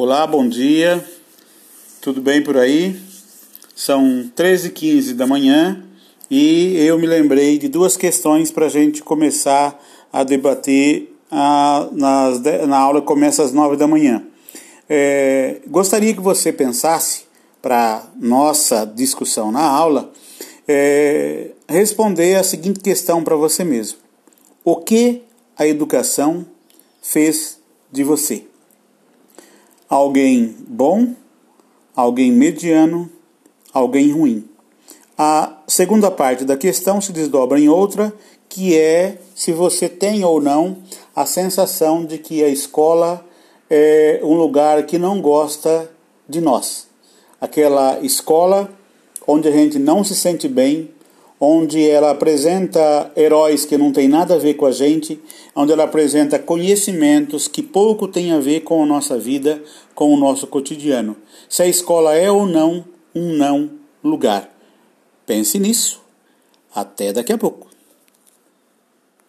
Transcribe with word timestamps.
Olá, 0.00 0.28
bom 0.28 0.48
dia. 0.48 1.04
Tudo 2.00 2.22
bem 2.22 2.40
por 2.40 2.56
aí? 2.56 2.96
São 3.74 4.30
13h15 4.36 5.12
da 5.12 5.26
manhã 5.26 5.84
e 6.30 6.76
eu 6.86 6.96
me 7.00 7.04
lembrei 7.04 7.58
de 7.58 7.66
duas 7.66 7.96
questões 7.96 8.52
para 8.52 8.66
a 8.66 8.68
gente 8.68 9.02
começar 9.02 9.76
a 10.12 10.22
debater 10.22 11.12
a, 11.28 11.88
nas, 11.90 12.40
na 12.68 12.78
aula 12.78 13.00
que 13.00 13.08
começa 13.08 13.42
às 13.42 13.50
9 13.50 13.74
da 13.74 13.88
manhã. 13.88 14.22
É, 14.88 15.62
gostaria 15.66 16.14
que 16.14 16.20
você 16.20 16.52
pensasse, 16.52 17.24
para 17.60 18.08
nossa 18.20 18.84
discussão 18.84 19.50
na 19.50 19.64
aula, 19.64 20.12
é, 20.68 21.50
responder 21.68 22.36
a 22.36 22.44
seguinte 22.44 22.78
questão 22.78 23.24
para 23.24 23.34
você 23.34 23.64
mesmo: 23.64 23.98
O 24.64 24.76
que 24.76 25.24
a 25.56 25.66
educação 25.66 26.46
fez 27.02 27.58
de 27.90 28.04
você? 28.04 28.44
Alguém 29.88 30.54
bom, 30.68 31.14
alguém 31.96 32.30
mediano, 32.30 33.10
alguém 33.72 34.12
ruim. 34.12 34.44
A 35.16 35.62
segunda 35.66 36.10
parte 36.10 36.44
da 36.44 36.56
questão 36.56 37.00
se 37.00 37.10
desdobra 37.10 37.58
em 37.58 37.68
outra, 37.68 38.12
que 38.48 38.76
é 38.76 39.18
se 39.34 39.50
você 39.50 39.88
tem 39.88 40.24
ou 40.24 40.40
não 40.40 40.78
a 41.16 41.24
sensação 41.24 42.04
de 42.04 42.18
que 42.18 42.44
a 42.44 42.48
escola 42.48 43.24
é 43.70 44.20
um 44.22 44.34
lugar 44.34 44.84
que 44.84 44.98
não 44.98 45.20
gosta 45.20 45.90
de 46.28 46.40
nós. 46.40 46.86
Aquela 47.40 47.98
escola 48.00 48.70
onde 49.26 49.48
a 49.48 49.52
gente 49.52 49.78
não 49.78 50.04
se 50.04 50.14
sente 50.14 50.48
bem, 50.48 50.90
onde 51.40 51.88
ela 51.88 52.10
apresenta 52.10 53.12
heróis 53.16 53.64
que 53.64 53.78
não 53.78 53.92
têm 53.92 54.08
nada 54.08 54.34
a 54.34 54.38
ver 54.38 54.54
com 54.54 54.66
a 54.66 54.72
gente, 54.72 55.20
onde 55.54 55.72
ela 55.72 55.84
apresenta 55.84 56.38
conhecimentos 56.38 57.46
que 57.46 57.62
pouco 57.62 58.08
têm 58.08 58.32
a 58.32 58.40
ver 58.40 58.60
com 58.60 58.82
a 58.82 58.86
nossa 58.86 59.18
vida, 59.18 59.62
com 59.94 60.12
o 60.12 60.16
nosso 60.16 60.46
cotidiano. 60.46 61.16
Se 61.48 61.62
a 61.62 61.66
escola 61.66 62.14
é 62.14 62.30
ou 62.30 62.46
não 62.46 62.84
um 63.14 63.32
não 63.32 63.70
lugar. 64.02 64.52
Pense 65.26 65.58
nisso. 65.58 66.00
Até 66.74 67.12
daqui 67.12 67.32
a 67.32 67.38
pouco. 67.38 67.68